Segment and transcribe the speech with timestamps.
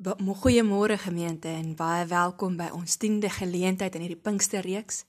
[0.00, 5.02] Goeiemôre gemeente en baie welkom by ons 10de geleentheid in hierdie Pinksterreeks.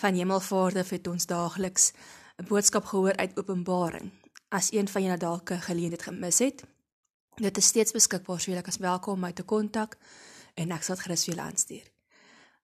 [0.00, 1.92] Van Hemelvader het ons daagliks
[2.40, 4.10] 'n boodskap gehoor uit Openbaring.
[4.48, 6.64] As een van julle dalk 'n geleentheid gemis het,
[7.34, 9.98] dit is steeds beskikbaar, so julle kan welkom om my te kontak
[10.54, 11.90] en ek sal dit gerus vir julle aanstuur.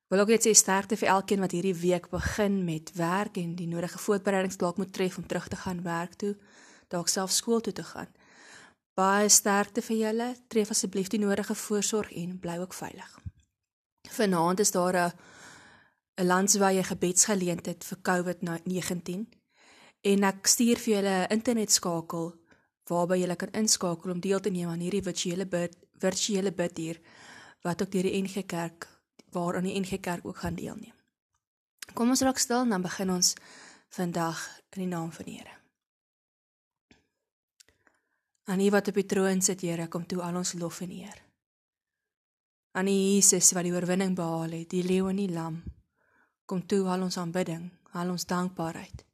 [0.08, 3.66] Wil ook net sê sterkte vir elkeen wat hierdie week begin met werk en die
[3.66, 6.36] nodige voorbereidings dalk moet tref om terug te gaan werk toe,
[6.88, 8.08] dalk self skool toe te gaan.
[8.94, 10.28] Baie sterkte vir julle.
[10.48, 13.18] Tref asseblief die nodige voorsorg en bly ook veilig.
[14.12, 15.12] Vanaand is daar 'n
[16.18, 19.28] 'n landswye gebedsgeleentheid vir COVID-19
[20.00, 22.34] en ek stuur vir julle 'n internetskakel
[22.90, 27.00] waarby julle kan inskakel om deel te neem aan hierdie virtuele bid virtuele bid hier
[27.62, 28.88] wat ook deur die NG Kerk
[29.30, 30.94] waaraan die NG Kerk ook gaan deelneem.
[31.94, 33.34] Kom ons raak stil en dan begin ons
[33.88, 35.61] vandag in die naam van die Here.
[38.44, 41.18] Aan U wat op die troon sit, Here, kom toe al ons lof en eer.
[42.74, 45.60] Aan U Jesus wat die oorwinning behaal het, die leeu en die lam,
[46.48, 49.04] kom toe al ons aanbidding, al ons dankbaarheid.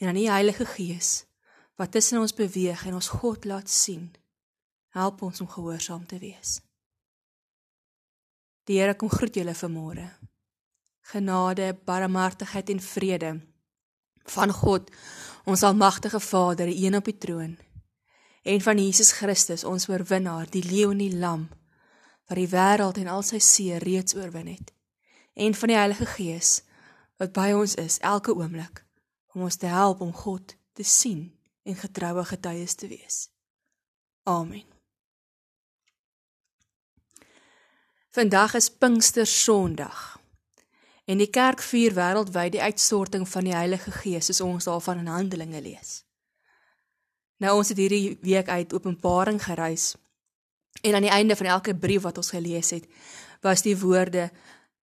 [0.00, 1.26] En aan U Heilige Gees
[1.78, 4.08] wat tussen ons beweeg en ons God laat sien,
[4.96, 6.56] help ons om gehoorsaam te wees.
[8.66, 10.08] Die Here kom groet julle vanmôre.
[11.12, 13.30] Genade, barmhartigheid en vrede
[14.28, 14.90] van God,
[15.46, 17.54] ons almagtige Vader, die een op die troon
[18.42, 21.48] en van Jesus Christus, ons oorwinnaar, die leeu en die lam
[22.28, 24.72] wat die wêreld en al sy see reeds oorwin het.
[25.32, 26.58] En van die Heilige Gees
[27.18, 28.84] wat by ons is elke oomblik
[29.34, 31.30] om ons te help om God te sien
[31.64, 33.28] en getroue getuies te wees.
[34.28, 34.66] Amen.
[38.12, 40.18] Vandag is Pinkster Sondag.
[41.08, 45.12] En die kerk vier wêreldwyd die uitstorting van die Heilige Gees, soos ons daarvan in
[45.12, 46.02] Handelinge lees.
[47.38, 49.94] Nou ons het hierdie week uit Openbaring gereis.
[50.82, 52.86] En aan die einde van elke brief wat ons gelees het,
[53.40, 54.30] was die woorde: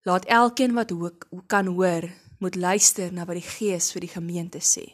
[0.02, 2.08] Laat elkeen wat ook kan hoor,
[2.38, 4.84] moet luister na wat die Gees vir die gemeente sê.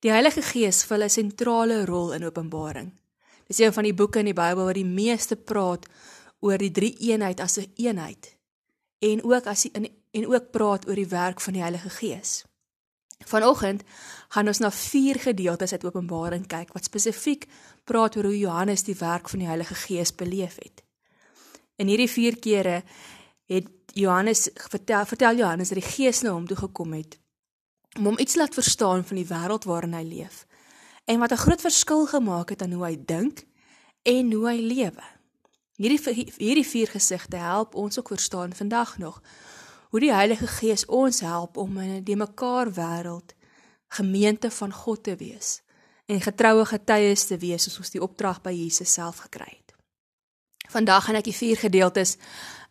[0.00, 2.92] Die Heilige Gees vul 'n sentrale rol in Openbaring.
[3.46, 5.86] Dis een van die boeke in die Bybel wat die meeste praat
[6.40, 8.36] oor die drie eenheid as 'n een eenheid
[8.98, 12.44] en ook as die, en ook praat oor die werk van die Heilige Gees.
[13.26, 13.82] Vanoggend
[14.28, 17.46] gaan ons na vier gedeeltes uit Openbaring kyk wat spesifiek
[17.84, 20.82] praat oor hoe Johannes die werk van die Heilige Gees beleef het.
[21.76, 22.82] In hierdie vier kere
[23.50, 27.18] het Johannes vertel vertel Johannes dat die Gees na hom toe gekom het
[27.96, 30.44] om hom iets laat verstaan van die wêreld waarin hy leef
[31.06, 33.46] en wat 'n groot verskil gemaak het aan hoe hy dink
[34.02, 35.04] en hoe hy lewe.
[35.76, 39.22] Hierdie hierdie vier gesigte help ons ook verstaan vandag nog
[39.90, 43.34] hoe die Heilige Gees ons help om in 'n die mekaar wêreld
[43.88, 45.62] gemeente van God te wees
[46.06, 49.74] en getroue getuies te wees soos ons die opdrag by Jesus self gekry het.
[50.68, 52.16] Vandag gaan ek die vier gedeeltes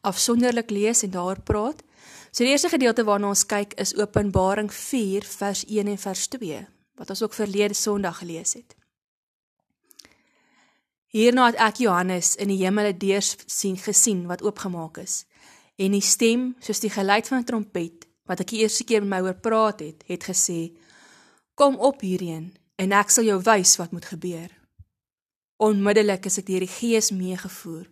[0.01, 1.83] afsonderlik lees en daaroor praat.
[2.31, 6.65] So die eerste gedeelte waarna ons kyk is Openbaring 4 vers 1 en vers 2
[6.95, 8.75] wat ons ook verlede Sondag gelees het.
[11.11, 15.25] Hierna het ek Johannes in die hemel 'n deur sien gesien wat oopgemaak is
[15.75, 19.09] en die stem soos die geluid van 'n trompet wat ek die eerste keer met
[19.09, 20.75] my oor praat het, het gesê:
[21.53, 24.49] "Kom op hierheen en ek sal jou wys wat moet gebeur."
[25.57, 27.85] Onmiddellik is ek deur die Gees meegevoer.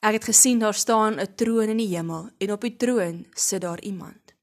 [0.00, 3.60] Ek het gesien daar staan 'n troon in die hemel en op die troon sit
[3.60, 4.34] daar iemand.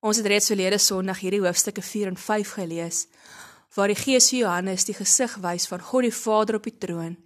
[0.00, 3.06] Ons het reeds verlede Sondag hierdie hoofstukke 4 en 5 gelees
[3.74, 7.16] waar die Gees vir Johannes die gesig wys van God die Vader op die troon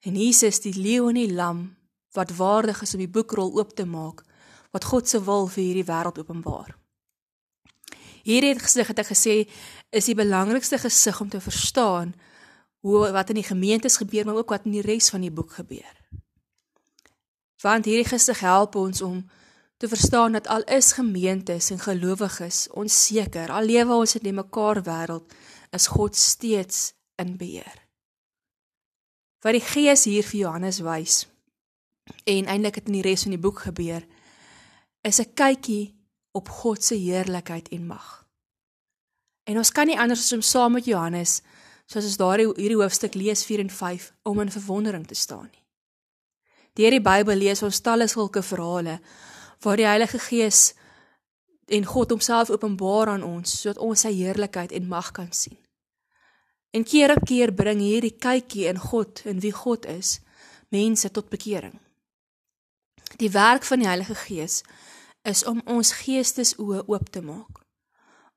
[0.00, 1.77] en Jesus die leeu en die lam
[2.12, 4.24] wat waardig is om die boekrol oop te maak
[4.70, 6.76] wat God se wil vir hierdie wêreld openbaar.
[8.24, 9.36] Hierdie het gesig het ek gesê
[9.90, 12.12] is die belangrikste gesig om te verstaan
[12.84, 15.56] hoe wat in die gemeentes gebeur maar ook wat in die res van die boek
[15.60, 15.94] gebeur.
[17.62, 19.22] Want hierdie gesig help ons om
[19.78, 24.82] te verstaan dat al is gemeentes en gelowiges onseker, al lewe ons in 'n mekaar
[24.82, 25.32] wêreld,
[25.70, 27.86] is God steeds in beheer.
[29.40, 31.26] Wat die Gees hier vir Johannes wys,
[32.24, 34.06] en eintlik het in die res van die boek gebeur
[35.02, 35.94] is 'n kykie
[36.32, 38.26] op God se heerlikheid en mag.
[39.44, 41.42] En ons kan nie anders as om saam met Johannes
[41.86, 45.64] soos ons daardie hierdie hoofstuk lees 4 en 5 om in verwondering te staan nie.
[46.72, 49.00] Deur die Bybel lees ons talle sulke verhale
[49.64, 50.74] waar die Heilige Gees
[51.66, 55.58] en God homself openbaar aan ons sodat ons sy heerlikheid en mag kan sien.
[56.70, 60.18] En keer op keer bring hierdie kykie in God en wie God is
[60.68, 61.78] mense tot bekering.
[63.16, 64.62] Die werk van die Heilige Gees
[65.22, 67.64] is om ons geestesoë oop te maak.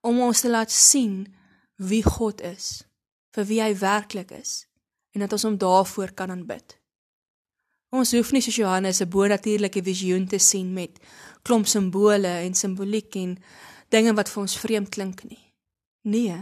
[0.02, 1.36] Om ons te laat sien
[1.76, 2.84] wie God is,
[3.36, 4.66] vir wie hy werklik is
[5.12, 6.78] en dat ons hom daarvoor kan aanbid.
[7.92, 11.00] Ons hoef nie soos Johannes 'n bonatuurlike visioen te sien met
[11.44, 13.38] klomp simbole en simboliek en
[13.90, 15.54] dinge wat vir ons vreemd klink nie.
[16.02, 16.38] Nee.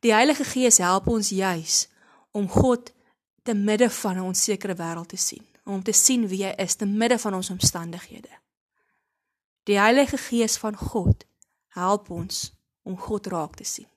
[0.00, 1.88] Die Heilige Gees help ons juis
[2.32, 2.92] om God
[3.42, 6.86] te midde van 'n onsekere wêreld te sien, om te sien wie hy is te
[6.86, 8.30] midde van ons omstandighede.
[9.66, 11.26] Die Heilige Gees van God
[11.74, 12.52] help ons
[12.86, 13.88] om God raak te sien.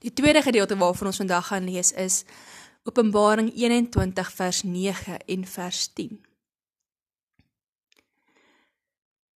[0.00, 2.24] Die tweede gedeelte waarvan ons vandag gaan lees is
[2.88, 6.24] Openbaring 21 vers 9 en vers 10.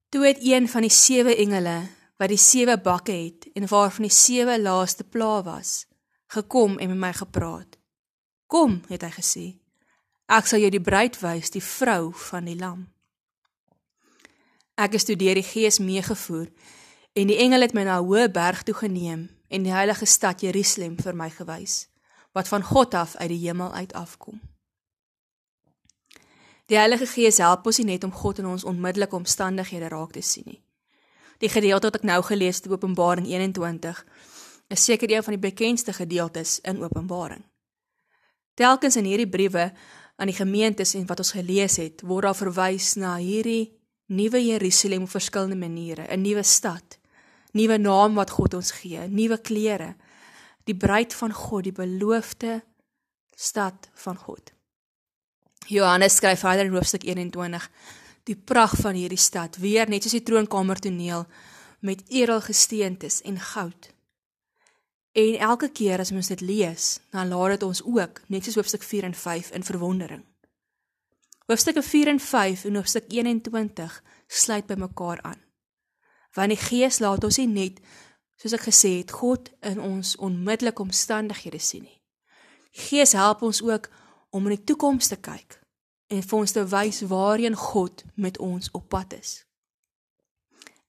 [0.09, 1.83] Toe het een van die sewe engele
[2.17, 5.85] wat die sewe bakke het en waarvan die sewe laaste pla was,
[6.33, 7.77] gekom en met my gepraat.
[8.47, 9.47] Kom, het hy gesê.
[10.27, 12.87] Ek sal jou die bruid wys, die vrou van die lam.
[14.75, 16.49] Ek is toe deur die Gees meegevoer
[17.15, 20.41] en die engel het my na 'n hoë berg toe geneem en die heilige stad
[20.41, 21.89] Jerusalem vir my gewys
[22.35, 24.41] wat van God af uit die hemel uit afkom.
[26.67, 30.23] Die Heilige Gees help ons nie net om God in ons onmiddellike omstandighede raak te
[30.23, 30.63] sien nie.
[31.39, 34.05] Die gedeelte wat ek nou gelees het, Openbaring 21,
[34.69, 37.45] is seker een van die bekendste gedeeltes in Openbaring.
[38.55, 39.73] Telkens in hierdie briewe
[40.17, 43.73] aan die gemeentes en wat ons gelees het, word daar verwys na hierdie
[44.07, 46.99] nuwe Jerusalem op verskillende maniere, 'n nuwe stad,
[47.53, 49.97] nuwe naam wat God ons gee, nuwe klere,
[50.65, 52.63] die bruid van God, die beloofde
[53.37, 54.53] stad van God.
[55.67, 57.71] Johannes skryf verder in hoofstuk 21
[58.25, 61.27] die pragt van hierdie stad, weer net soos die troonkamer toneel
[61.85, 63.94] met edelgesteentes en goud.
[65.15, 66.85] En elke keer as ons dit lees,
[67.15, 70.25] dan laat dit ons ook, net soos hoofstuk 4 en 5 in verwondering.
[71.47, 75.39] Hoofstukke 4 en 5 en hoofstuk 21 sluit by mekaar aan.
[76.35, 77.79] Want die Gees laat ons nie net
[78.43, 82.01] soos ek gesê het, God in ons onmiddellike omstandighede sien nie.
[82.75, 83.87] Gees help ons ook
[84.35, 85.61] om in die toekoms te kyk
[86.11, 89.45] en vir ons te wys waarheen God met ons op pad is.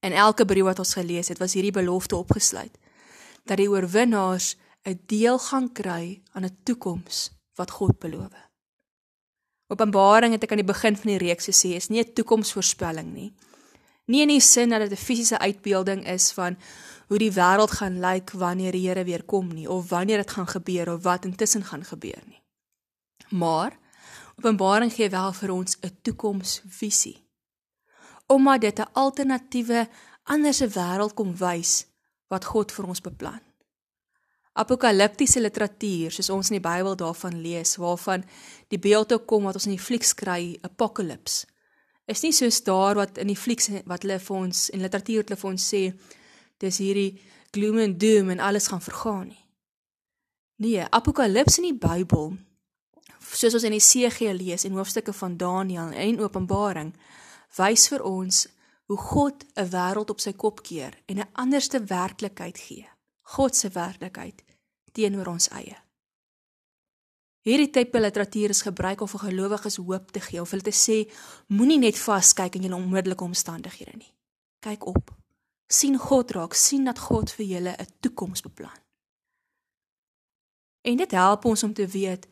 [0.01, 2.73] In elke brief wat ons gelees het, was hierdie belofte opgesluit
[3.45, 8.33] dat die oorwinnaars 'n deel gaan kry aan 'n toekoms wat God beloof.
[9.67, 13.33] Openbaring het ek aan die begin van die reeks gesê is nie 'n toekomsvoorspelling nie.
[14.05, 16.57] Nie in die sin dat dit 'n fisiese uitbeelding is van
[17.07, 20.47] hoe die wêreld gaan lyk wanneer die Here weer kom nie of wanneer dit gaan
[20.47, 22.41] gebeur of wat intussen gaan gebeur nie.
[23.29, 23.77] Maar
[24.37, 27.27] Openbaring gee wel vir ons 'n toekomsvisie.
[28.27, 29.89] Omdat dit 'n alternatiewe
[30.23, 31.87] anderse wêreld kom wys
[32.31, 33.41] wat God vir ons beplan.
[34.55, 38.23] Apokaliptiese literatuur, soos ons in die Bybel daarvan lees, waarvan
[38.71, 41.43] die beelde kom wat ons in die flieks kry, Apocalypse,
[42.07, 45.39] is nie soos daar wat in die flieks wat hulle vir ons in literatuur hulle
[45.41, 45.81] vir ons sê
[46.61, 47.17] dis hierdie
[47.55, 49.41] gloom and doom en alles gaan vergaan nie.
[50.63, 52.37] Nee, Apokalypse in die Bybel,
[53.19, 56.93] soos ons in Jesegiel lees en hoofstukke van Daniël en Openbaring,
[57.57, 58.45] wys vir ons
[58.85, 62.87] hoe God 'n wêreld op sy kop keer en 'n anderste werklikheid gee.
[63.21, 64.43] God se werklikheid
[64.91, 65.77] teenoor ons eie.
[67.41, 71.11] Hierdie tipe literatuur is gebruik om vir gelowiges hoop te gee of hulle te sê
[71.47, 74.13] moenie net vaskyk in jou onmiddellike omstandighede nie.
[74.59, 75.13] Kyk op
[75.67, 78.79] sien God raak, sien dat God vir julle 'n toekoms beplan.
[80.81, 82.27] En dit help ons om te weet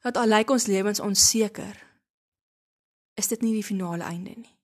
[0.00, 1.86] dat al lyk ons lewens onseker,
[3.14, 4.56] is dit nie die finale einde nie.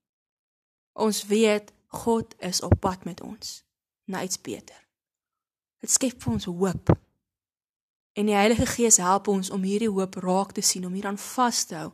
[0.98, 3.62] Ons weet God is op pad met ons
[4.04, 4.78] na iets beter.
[5.78, 6.90] Dit skep vir ons hoop.
[8.18, 11.60] En die Heilige Gees help ons om hierdie hoop raak te sien, om hieraan vas
[11.70, 11.92] te hou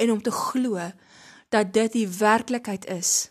[0.00, 0.80] en om te glo
[1.52, 3.28] dat dit die werklikheid is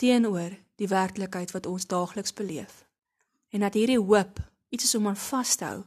[0.00, 2.84] teenoor die werklikheid wat ons daagliks beleef.
[3.48, 5.80] En dat hierdie hoop iets is om aan vas te hou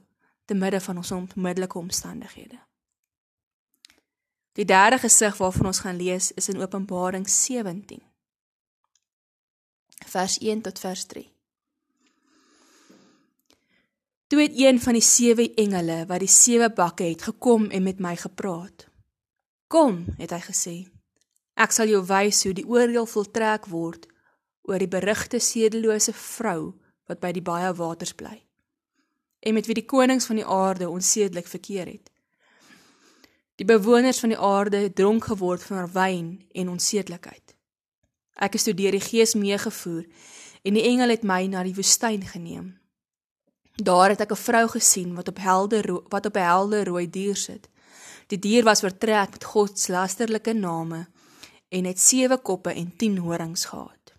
[0.46, 2.60] te midde van ons onmiddellike omstandighede.
[4.54, 8.02] Die derde gesig waarvan ons gaan lees is in Openbaring 17.
[10.06, 11.26] Vers 1 tot vers 3.
[14.28, 18.00] Toe het een van die sewe engele wat die sewe bakke het gekom en met
[18.00, 18.88] my gepraat.
[19.68, 20.78] Kom, het hy gesê.
[21.54, 24.08] Ek sal jou wys hoe die oordeel voltrek word
[24.64, 26.74] oor die berigte sedelose vrou
[27.08, 28.40] wat by die baie waters bly
[29.44, 32.12] en met wie die konings van die aarde onsedelik verkeer het.
[33.60, 37.43] Die bewoners van die aarde het dronk geword van wyn en onsedelikheid.
[38.36, 40.06] Ek is toe deur die Gees meegevoer
[40.64, 42.74] en die engel het my na die woestyn geneem.
[43.76, 47.36] Daar het ek 'n vrou gesien wat op helder wat op 'n helder rooi dier
[47.36, 47.70] sit.
[48.28, 51.08] Die dier was oortrek met God se lasterlike name
[51.70, 54.14] en het sewe koppe en 10 horings gehad.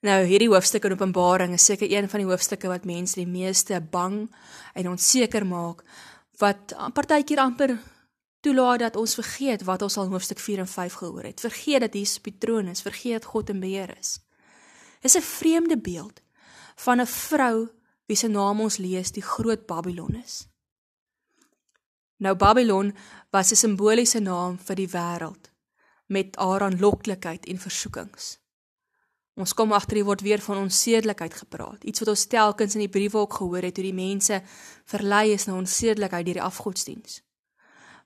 [0.00, 3.80] Nou hierdie hoofstuk in Openbaring is seker een van die hoofstukke wat mense die meeste
[3.80, 4.28] bang
[4.74, 5.82] en onseker maak
[6.38, 7.78] wat partykeer amper
[8.40, 11.40] toelaat dat ons vergeet wat ons al hoofstuk 4 en 5 gehoor het.
[11.40, 14.18] Vergeet dat Jesus die troon is, vergeet dat God in beheer is.
[15.00, 16.20] Dis 'n vreemde beeld
[16.76, 17.68] van 'n vrou
[18.06, 20.48] wie se naam ons lees die groot Babylon is.
[22.16, 22.94] Nou Babylon
[23.30, 25.50] was 'n simboliese naam vir die wêreld
[26.06, 28.38] met haar aanloklikheid en versoekings.
[29.34, 32.88] Ons kom agter hier word weer van onsedelikheid gepraat, iets wat ons telkens in die
[32.88, 34.42] briewe ook gehoor het hoe die mense
[34.84, 37.27] verlei is na onsedelikheid deur die afgodsdiens.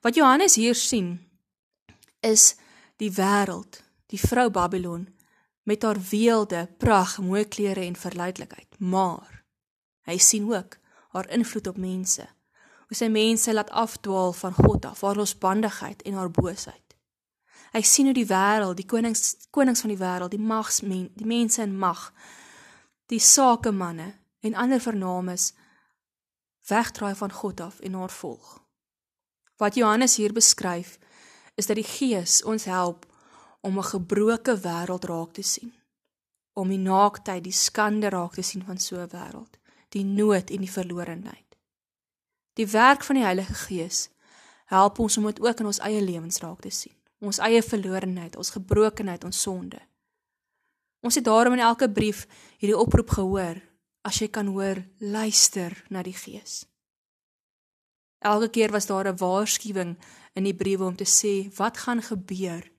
[0.03, 1.29] Wat Johannes hier sien
[2.19, 2.55] is
[2.99, 3.79] die wêreld,
[4.11, 5.05] die vrou Babylon
[5.63, 8.67] met haar weelde, pragt, mooi klere en verleidelikheid.
[8.79, 9.45] Maar
[10.03, 10.75] hy sien ook
[11.15, 12.25] haar invloed op mense.
[12.87, 16.97] Hoe sy mense laat afdwaal van God af, haar losbandigheid en haar boosheid.
[17.71, 21.63] Hy sien hoe die wêreld, die konings konings van die wêreld, die magsmen, die mense
[21.63, 22.09] in mag,
[23.07, 24.09] die sakemanne
[24.43, 25.53] en ander vernames
[26.67, 28.62] wegdraai van God af en haar volg.
[29.57, 30.97] Wat Johannes hier beskryf,
[31.55, 33.05] is dat die Gees ons help
[33.61, 35.73] om 'n gebroke wêreld raak te sien.
[36.53, 39.57] Om die naaktheid, die skande raak te sien van so 'n wêreld,
[39.89, 41.55] die nood en die verlorenheid.
[42.53, 44.09] Die werk van die Heilige Gees
[44.65, 46.93] help ons om dit ook in ons eie lewens raak te sien.
[47.19, 49.79] Ons eie verlorenheid, ons gebrokenheid, ons sonde.
[50.99, 53.61] Ons het daarom in elke brief hierdie oproep gehoor.
[54.01, 56.72] As jy kan hoor, luister na die Gees.
[58.23, 59.97] Elke keer was daar 'n waarskuwing
[60.33, 62.71] in die briewe om te sê wat gaan gebeur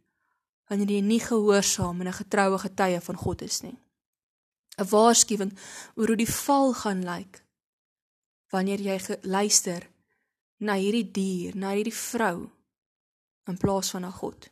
[0.69, 3.79] wanneer jy nie gehoorsaam en 'n getroue getuie van God is nie.
[4.79, 5.53] 'n Waarskuwing
[5.95, 7.45] oor hoe die val gaan lyk
[8.49, 9.89] wanneer jy luister
[10.57, 12.51] na hierdie dier, na hierdie vrou
[13.47, 14.51] in plaas van na God.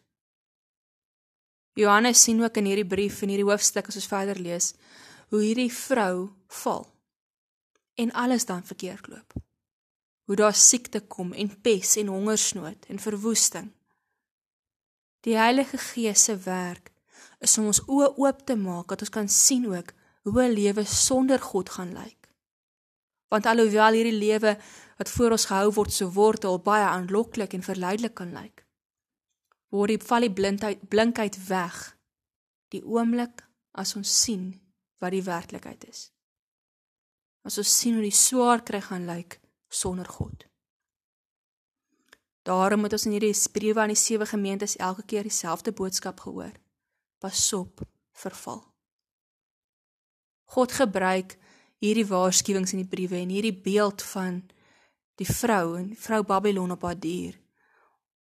[1.74, 4.74] Johannes sien ook in hierdie brief en hierdie hoofstuk as ons verder lees
[5.28, 6.86] hoe hierdie vrou val
[7.94, 9.51] en alles dan verkeerd loop
[10.32, 13.66] hoe daar siekte kom en pes en hongersnood en verwoesting.
[15.20, 16.88] Die Heilige Gees se werk
[17.44, 19.92] is om ons oë oop te maak dat ons kan sien ook
[20.24, 22.30] hoe 'n lewe sonder God gaan lyk.
[23.28, 24.56] Want alhoewel hierdie lewe
[24.96, 28.64] wat voor ons gehou word so wortel baie aanloklik en verleidelik kan lyk,
[29.68, 31.98] word die val die blindheid blinkheid weg
[32.68, 34.60] die oomblik as ons sien
[34.98, 36.10] wat die werklikheid is.
[37.44, 39.41] As ons sien hoe die swaar kry gaan lyk
[39.72, 40.44] sonder God.
[42.42, 46.52] Daarom moet ons in hierdie briewe aan die sewe gemeentes elke keer dieselfde boodskap gehoor.
[47.22, 47.84] Pasop
[48.22, 48.62] vir val.
[50.52, 51.36] God gebruik
[51.82, 54.42] hierdie waarskuwings in die briewe en hierdie beeld van
[55.20, 57.38] die vrou en vrou Babylon op haar dier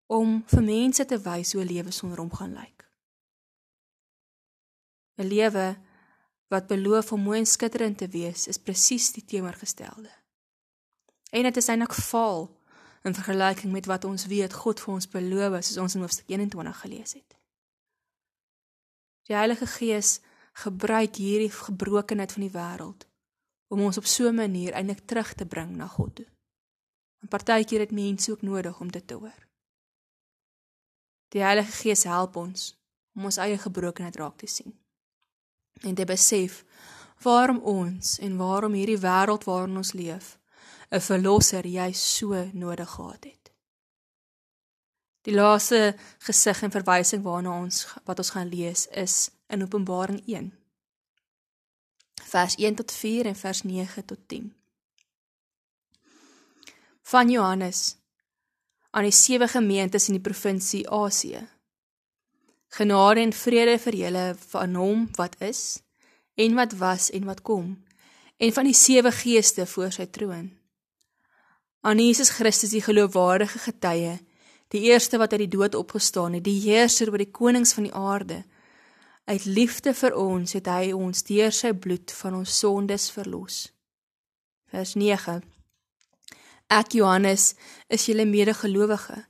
[0.10, 2.86] om vir mense te wys hoe 'n lewe sonder hom gaan lyk.
[5.18, 5.78] 'n Lewe
[6.50, 10.19] wat beloof om mooi en skitterend te wees, is presies die teenoorgestelde.
[11.30, 12.48] En dit is eintlik faal
[13.04, 16.28] in vergelyking met wat ons weet God vir ons beloof het, soos ons in hoofstuk
[16.28, 17.38] 21 gelees het.
[19.30, 20.20] Die Heilige Gees
[20.54, 23.06] gebruik hierdie gebrokenheid van die wêreld
[23.70, 26.26] om ons op so 'n manier eintlik terug te bring na God toe.
[27.22, 29.48] En partykeer het mense ook nodig om dit te hoor.
[31.28, 32.78] Die Heilige Gees help ons
[33.16, 34.80] om ons eie gebrokenheid raak te sien
[35.82, 36.66] en te besef
[37.22, 40.39] waarom ons en waarom hierdie wêreld waarin ons leef
[40.92, 43.52] 'n verlosser jy so nodig gehad het.
[45.22, 50.50] Die laaste gesig en verwysing waarna ons wat ons gaan lees is in Openbaring 1.
[52.32, 54.54] Vers 1 tot 4 en vers 9 tot 10.
[57.02, 57.98] Van Johannes
[58.90, 61.46] aan die sewe gemeentes in die provinsie Asië.
[62.70, 65.82] Genade en vrede vir julle van hom wat is
[66.36, 67.76] en wat was en wat kom
[68.38, 70.59] en van die sewe geeste voor sy troon
[71.82, 74.18] aan Jesus Christus die geloofwaardige getuie,
[74.70, 77.96] die eerste wat uit die dood opgestaan het, die heerser oor die konings van die
[77.96, 78.44] aarde.
[79.30, 83.70] Uit liefde vir ons het hy ons deur sy bloed van ons sondes verlos.
[84.70, 85.40] Vers 9.
[86.70, 87.56] Ek Johannes
[87.90, 89.24] is julle medegelowige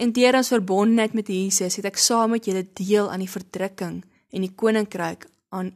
[0.00, 3.98] en deur ons verbondenheid met Jesus het ek saam met julle deel aan die verdrukking
[4.30, 5.74] en die koninkryk aan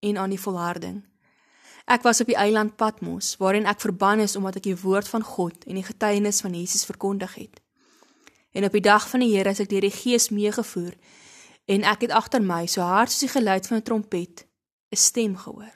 [0.00, 1.02] en aan die volharding.
[1.88, 5.22] Ek was op die eiland Patmos, waarin ek verban is omdat ek die woord van
[5.24, 7.62] God en die getuienis van Jesus verkondig het.
[8.52, 10.92] En op die dag van die Here is ek deur die Gees meegevoer
[11.68, 14.44] en ek het agter my so hard soos die geluid van 'n trompet
[14.92, 15.72] 'n stem gehoor.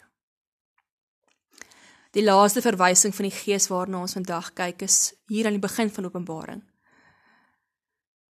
[2.12, 5.90] Die laaste verwysing van die Gees waarna ons vandag kyk is hier aan die begin
[5.90, 6.62] van Openbaring.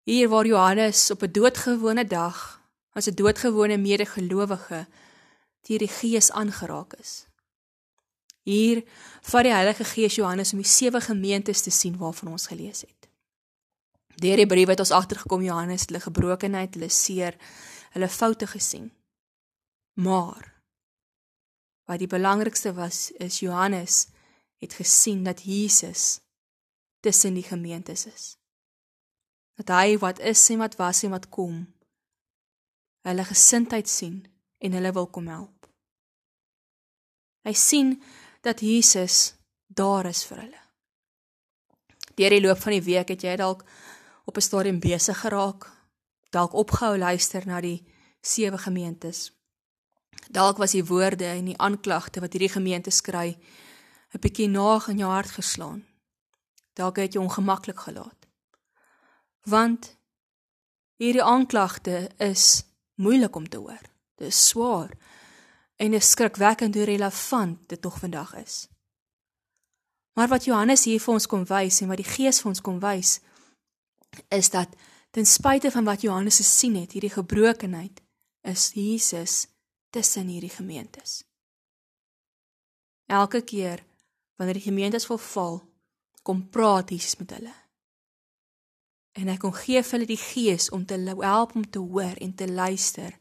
[0.04, 2.60] Hier waar Johannes op 'n doodgewone dag
[2.92, 4.86] as 'n doodgewone medegelowige
[5.66, 7.26] deur die Gees aangeraak is.
[8.44, 8.82] Hier
[9.24, 13.08] vat die Heilige Gees Johannes om die sewe gemeentes te sien waarvan ons gelees het.
[14.20, 17.38] Deur die briewe het ons agtergekom Johannes het hulle gebrokenheid, hulle seer,
[17.96, 18.90] hulle foute gesien.
[19.96, 20.52] Maar
[21.88, 24.06] wat die belangrikste was is Johannes
[24.60, 26.20] het gesien dat Jesus
[27.00, 28.36] tussen die gemeentes is.
[29.60, 31.64] Dat hy wat is en wat was en wat kom,
[33.04, 34.24] hulle gesindheid sien
[34.58, 35.68] en hulle wil kom help.
[37.44, 37.98] Hy sien
[38.44, 39.34] dat Jesus
[39.66, 40.60] daar is vir hulle.
[42.14, 43.64] Deur die loop van die week het jy dalk
[44.24, 45.70] op 'n stadium besig geraak,
[46.30, 47.84] dalk opgehou luister na die
[48.20, 49.32] sewe gemeentes.
[50.30, 53.38] Dalk was die woorde en die aanklagte wat hierdie gemeente skry
[54.12, 55.86] 'n bietjie naag in jou hart geslaan.
[56.74, 58.26] Dalk het jy ongemaklik gelaat.
[59.42, 59.96] Want
[60.96, 63.82] hierdie aanklagte is moeilik om te hoor.
[64.16, 64.90] Dit is swaar
[65.84, 68.64] en dit skrikwekkend hoe relevant dit tog vandag is.
[70.14, 72.78] Maar wat Johannes hier vir ons kom wys en wat die Gees vir ons kom
[72.80, 73.18] wys
[74.32, 74.76] is dat
[75.14, 78.00] ten spyte van wat Johannes gesien het, hierdie gebrokenheid
[78.46, 79.46] is Jesus
[79.90, 81.24] tussen hierdie gemeentes.
[83.06, 83.82] Elke keer
[84.38, 85.60] wanneer die gemeentes verval,
[86.22, 87.54] kom praat Jesus met hulle.
[89.14, 92.34] En hy kom gee vir hulle die gees om te help om te hoor en
[92.34, 93.18] te luister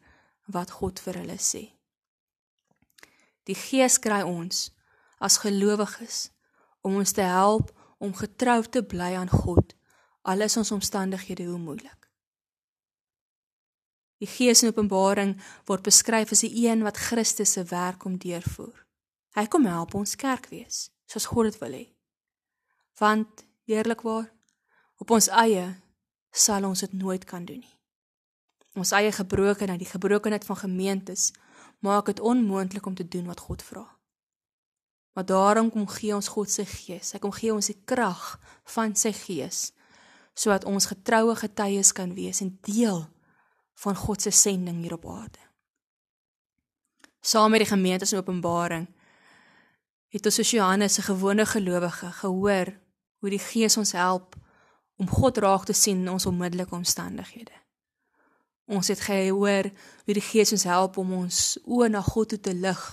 [0.54, 1.68] wat God vir hulle sê.
[3.50, 4.70] Die gees kry ons
[5.24, 6.30] as gelowiges
[6.82, 7.72] om ons te help
[8.04, 9.76] om getrou te bly aan God
[10.24, 12.10] al is ons omstandighede hoe moeilik.
[14.24, 15.36] Die Gees in Openbaring
[15.68, 18.86] word beskryf as die een wat Christus se werk om deurvoer.
[19.36, 21.84] Hy kom help ons kerk wees, soos God dit wil hê.
[23.02, 24.30] Want eerlikwaar,
[25.02, 25.66] op ons eie
[26.32, 27.76] sal ons dit nooit kan doen nie.
[28.80, 31.34] Ons eie gebrokenheid, die gebrokenheid van gemeentes,
[31.84, 33.84] maak dit onmoontlik om te doen wat God vra.
[35.14, 37.12] Maar daarom kom gee ons God se Gees.
[37.14, 38.40] Hy kom gee ons die krag
[38.76, 39.72] van sy Gees
[40.34, 43.04] sodat ons getroue getuies kan wees en deel
[43.84, 45.44] van God se sending hier op aarde.
[47.22, 48.88] Saam met die gemeente se openbaring
[50.14, 52.74] het ons as Johannes se gewone gelowige gehoor
[53.22, 54.36] hoe die Gees ons help
[54.98, 57.63] om God raak te sien in ons onmiddellike omstandighede.
[58.66, 59.70] Ons het gehoor
[60.06, 62.84] hoe die Gees ons help om ons oë na God toe te lig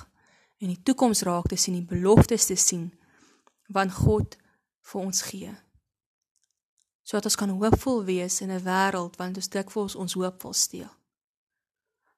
[0.61, 2.91] en die toekoms raak te sien, die beloftes te sien
[3.71, 4.37] wat God
[4.91, 5.55] vir ons gee
[7.11, 10.93] sodat ons kan hoopvol wees in 'n wêreld wat ons dikwels ons hoop wil steel.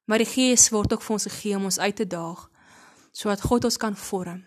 [0.05, 2.51] Maar die Gees word ook vir ons gegee om ons uit te daag
[3.13, 4.45] sodat God ons kan vorm,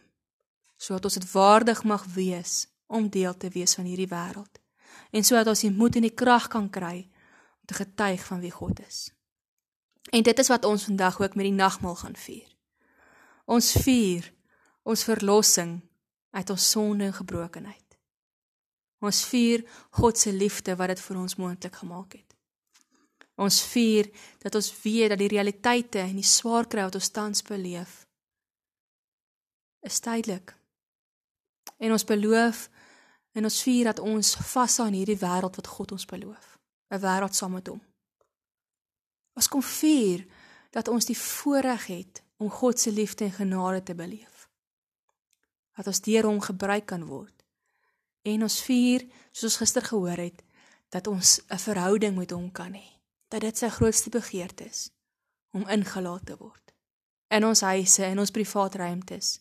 [0.78, 4.60] sodat ons dit waardig mag wees om deel te wees van hierdie wêreld
[5.12, 7.10] en sodat ons die moed en die krag kan kry
[7.66, 9.10] om te getuig van wie God is.
[10.14, 12.48] En dit is wat ons vandag ook met die nagmaal gaan vier.
[13.46, 14.34] Ons vier
[14.86, 15.82] ons verlossing
[16.30, 17.98] uit ons sonde en gebrokenheid.
[19.02, 22.36] Ons vier God se liefde wat dit vir ons moontlik gemaak het.
[23.36, 27.42] Ons vier dat ons weet dat die realiteite en die swaar kry wat ons tans
[27.44, 28.04] beleef
[29.82, 30.54] is tydelik.
[31.78, 32.70] En ons beloof
[33.34, 36.55] en ons vier dat ons vashou aan hierdie wêreld wat God ons beloof,
[36.90, 37.82] 'n wêreld saam met hom.
[39.34, 40.26] Ons kom vier
[40.72, 44.50] dat ons die voorreg het om God se liefde en genade te beleef.
[45.76, 47.36] Dat ons deur hom gebruik kan word
[48.26, 50.42] En ons vier, soos ons gister gehoor het,
[50.90, 52.90] dat ons 'n verhouding met hom kan hê.
[53.28, 54.90] Dat dit sy grootste begeerte is
[55.52, 56.74] om ingelaat te word.
[57.28, 59.40] In ons huise en ons privaat ruimtes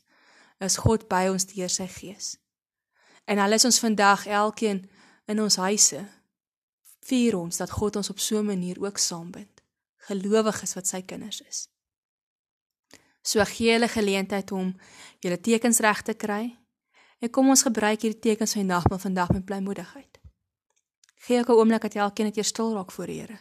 [0.59, 2.37] is God by ons deur sy gees.
[3.25, 4.91] En al is ons vandag elkeen
[5.27, 6.09] in ons huise,
[7.05, 9.63] vier ons dat God ons op so 'n manier ook saambind.
[10.09, 11.69] Gelowiges wat sy kinders is.
[13.23, 14.77] So gee hulle geleentheid om
[15.21, 16.65] julle tekens reg te kry
[17.25, 20.19] En kom ons gebruik hierdie tekens van die nagmaal vandag met blymoedigheid.
[21.25, 23.39] Gee ek 'n oomblik dat jy elkeen net eers stil raak voor die Here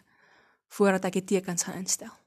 [0.67, 2.22] voordat ek die tekens gaan instel.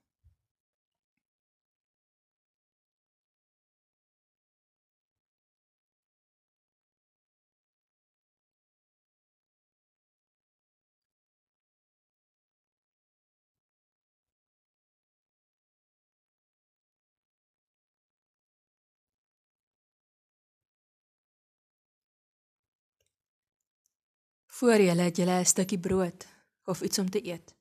[24.56, 26.26] Voor julle het julle 'n stukkie brood
[26.64, 27.54] of iets om te eet.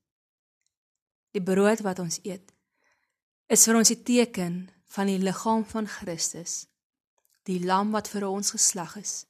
[1.31, 2.53] Die brood wat ons eet
[3.47, 6.67] is vir ons die teken van die liggaam van Christus,
[7.43, 9.25] die lam wat vir ons geslag is,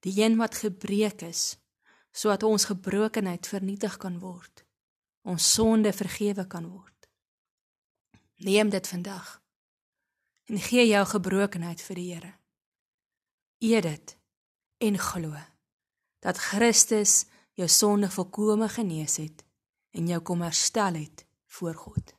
[0.00, 1.58] die een wat gebreek is
[2.12, 4.64] sodat ons gebrokenheid vernietig kan word,
[5.22, 7.08] ons sonde vergewe kan word.
[8.36, 9.42] Neem dit vandag
[10.44, 12.34] en gee jou gebrokenheid vir die Here.
[13.58, 14.18] Eet dit
[14.78, 15.57] en glo
[16.18, 17.24] dat Christus
[17.58, 19.44] jou sonde volkome genees het
[19.90, 22.16] en jou kom herstel het voor God.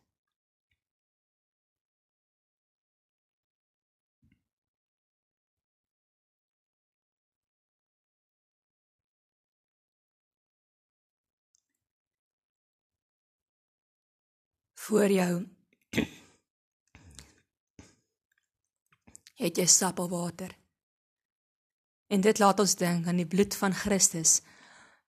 [14.89, 15.45] Voor jou
[19.43, 20.55] het jy sappelwater.
[22.10, 24.39] En dit laat ons dink aan die bloed van Christus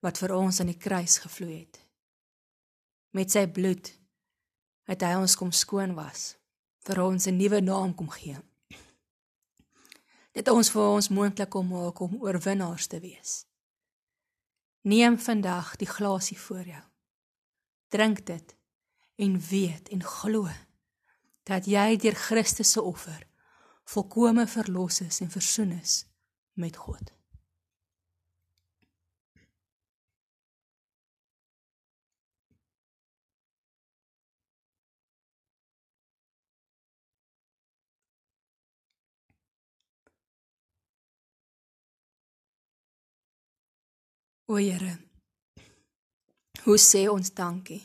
[0.06, 1.80] wat vir ons aan die kruis gevloei het.
[3.18, 3.90] Met sy bloed
[4.90, 6.36] het hy ons kom skoon was,
[6.86, 8.38] vir ons 'n nuwe naam kom gee.
[10.32, 13.46] Dit ons vir ons moontlik kom maak om oorwinnaars te wees.
[14.82, 16.84] Neem vandag die glasie voor jou.
[17.88, 18.56] Drink dit
[19.16, 20.50] en weet en glo
[21.44, 23.28] dat jy deur Christus se offer
[23.84, 26.11] volkome verlos is en versoen is
[26.54, 27.12] met God.
[44.52, 44.98] O Here,
[46.64, 47.80] hoe sê ons dankie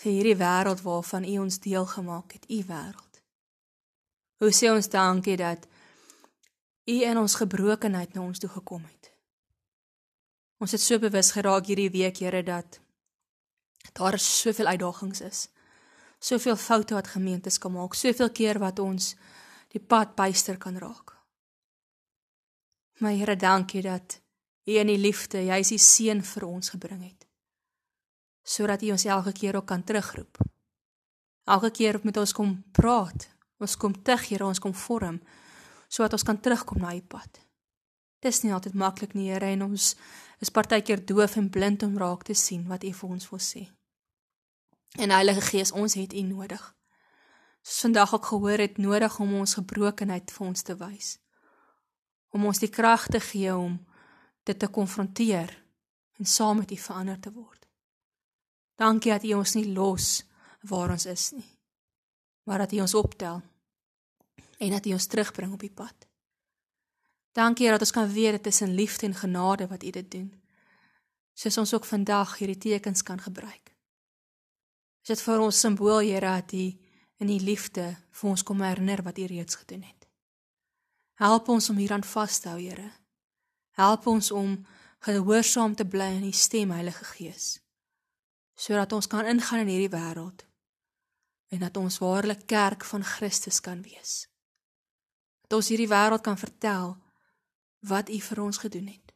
[0.00, 3.18] vir hierdie wêreld waarvan U ons deel gemaak het, U wêreld.
[4.38, 5.66] Hoe sê ons dankie dat
[6.90, 9.12] U in ons gebrokenheid na ons toe gekom het.
[10.60, 12.80] Ons het so bewus geraak hierdie week, Here, dat
[13.96, 15.48] daar soveel uitdagings is.
[16.18, 19.14] Soveel foute wat gemeentes kan maak, soveel keer wat ons
[19.72, 21.14] die pad byster kan raak.
[23.00, 24.20] Maar Here, dankie dat
[24.66, 27.26] U in die liefde, jy is die seën vir ons gebring het.
[28.44, 30.42] Sodat U ons elke keer ook kan terugroep.
[31.48, 35.22] Elke keer met ons kom praat, ons kom terug, Here, ons kom vorm
[35.90, 37.40] sodat ons kan terugkom na U pad.
[38.22, 39.94] Dis nie altyd maklik nie, Here, en ons
[40.40, 43.66] is partykeer doof en blind om raak te sien wat U vir ons wil sê.
[44.98, 46.62] En Heilige Gees, ons het U nodig.
[47.62, 51.16] Soos vandag ook gehoor het, nodig om ons gebrokenheid vir ons te wys.
[52.30, 53.78] Om ons die krag te gee om
[54.46, 55.52] dit te konfronteer
[56.18, 57.66] en saam met U verander te word.
[58.80, 60.22] Dankie dat U ons nie los
[60.68, 61.48] waar ons is nie,
[62.44, 63.40] maar dat U ons optel
[64.60, 66.06] en dat U ons terugbring op die pad.
[67.32, 70.28] Dankie dat ons kan weet dit is in liefde en genade wat U dit doen.
[71.32, 73.72] Soos ons ook vandag hierdie tekens kan gebruik.
[75.00, 76.64] Is dit vir ons simbool, Here, dat U
[77.20, 80.08] in U liefde vir ons kom herinner wat U reeds gedoen het.
[81.20, 82.90] Help ons om hieraan vas te hou, Here.
[83.80, 84.58] Help ons om
[85.00, 87.60] gehoorsaam te bly aan U stem, Heilige Gees,
[88.56, 90.44] sodat ons kan ingaan in hierdie wêreld
[91.50, 94.29] en dat ons waarlik kerk van Christus kan wees.
[95.50, 96.94] Dat ons hierdie wêreld kan vertel
[97.90, 99.14] wat U vir ons gedoen het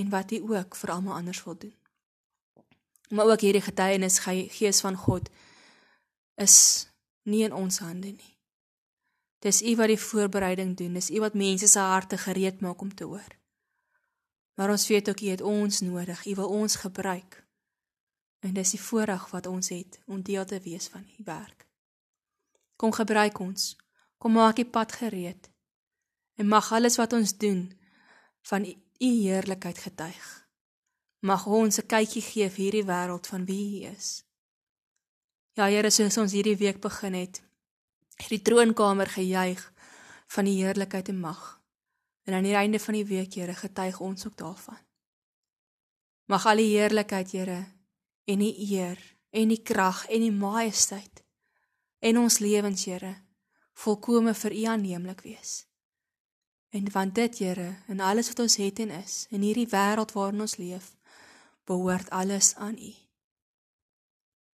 [0.00, 1.76] en wat U ook vir almal anders wil doen.
[3.12, 5.28] Maar ook hierdie getuienis Gees van God
[6.40, 6.88] is
[7.28, 8.32] nie in ons hande nie.
[9.44, 12.94] Dis U wat die voorbereiding doen, dis U wat mense se harte gereed maak om
[12.94, 13.36] te hoor.
[14.54, 16.26] Maar ons weet ook U het ons nodig.
[16.26, 17.44] U wil ons gebruik.
[18.38, 21.66] En dis die voorreg wat ons het om deel te wees van U werk.
[22.76, 23.76] Kom gebruik ons.
[24.22, 25.48] Kom maak die pad gereed.
[26.38, 27.64] En mag alles wat ons doen
[28.46, 28.66] van
[29.02, 30.26] U heerlikheid getuig.
[31.26, 34.24] Mag ons 'n kykie gee vir hierdie wêreld van wie U is.
[35.52, 37.42] Ja Here, soos ons hierdie week begin het,
[38.16, 39.72] het die troonkamer gejuig
[40.26, 41.60] van die heerlikheid en mag.
[42.24, 44.78] En aan die einde van die week, Here, getuig ons ook daarvan.
[46.24, 47.66] Mag al die heerlikheid, Here,
[48.24, 48.98] en die eer
[49.30, 51.24] en die krag en die majesteit
[51.98, 53.16] in ons lewens, Here,
[53.72, 55.66] volkome vir U aanneemlik wees.
[56.72, 60.40] En want dit, Here, en alles wat ons het en is, in hierdie wêreld waarin
[60.40, 60.94] ons leef,
[61.64, 62.92] behoort alles aan U.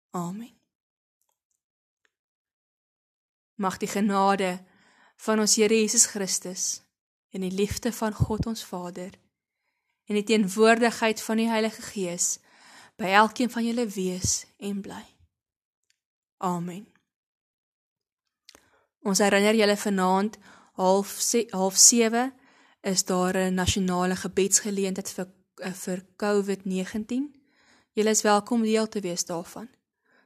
[0.10, 0.56] Amen.
[3.56, 4.64] Mag die genade
[5.18, 6.82] van ons Here Jesus Christus
[7.30, 9.14] en die liefde van God ons Vader
[10.08, 12.38] en die teenwoordigheid van die Heilige Gees
[12.98, 15.04] by elkeen van julle wees en bly.
[16.38, 16.97] Amen.
[19.08, 20.36] Ons herinner julle vanaand
[20.76, 21.12] half
[21.56, 22.34] half 7
[22.82, 27.32] is daar 'n nasionale gebedsgeleentheid vir eh, vir COVID-19.
[27.92, 29.70] Julle is welkom deel te wees daarvan.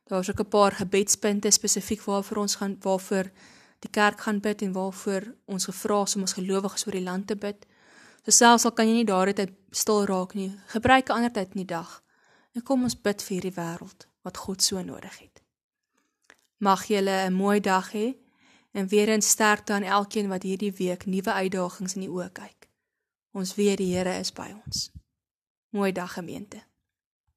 [0.05, 3.31] Daar's ook 'n paar gebedspunte spesifiek waarvoor ons gaan waarvoor
[3.79, 7.27] die kerk gaan bid en waarvoor ons gevra is om ons gelowiges oor die land
[7.27, 7.65] te bid.
[8.23, 11.47] So selfs al kan jy nie daardie tyd stil raak nie, gebruik 'n ander tyd
[11.47, 12.03] in die dag.
[12.53, 15.41] En kom ons bid vir hierdie wêreld wat God so nodig het.
[16.57, 18.20] Mag julle 'n mooi dag hê
[18.71, 22.69] En weer in sterkte aan elkeen wat hierdie week nuwe uitdagings in die oë kyk.
[23.31, 24.91] Ons weet die Here is by ons.
[25.69, 26.63] Mooi dag gemeente.